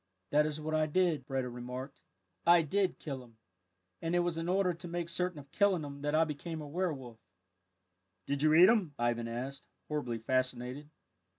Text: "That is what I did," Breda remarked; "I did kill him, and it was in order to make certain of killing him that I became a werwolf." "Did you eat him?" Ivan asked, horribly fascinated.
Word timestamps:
"That 0.31 0.47
is 0.47 0.59
what 0.59 0.73
I 0.73 0.87
did," 0.87 1.27
Breda 1.27 1.47
remarked; 1.47 2.01
"I 2.43 2.63
did 2.63 2.97
kill 2.97 3.23
him, 3.23 3.37
and 4.01 4.15
it 4.15 4.21
was 4.21 4.35
in 4.39 4.49
order 4.49 4.73
to 4.73 4.87
make 4.87 5.09
certain 5.09 5.37
of 5.37 5.51
killing 5.51 5.83
him 5.83 6.01
that 6.01 6.15
I 6.15 6.23
became 6.23 6.59
a 6.59 6.67
werwolf." 6.67 7.19
"Did 8.25 8.41
you 8.41 8.55
eat 8.55 8.67
him?" 8.67 8.95
Ivan 8.97 9.27
asked, 9.27 9.67
horribly 9.89 10.17
fascinated. 10.17 10.89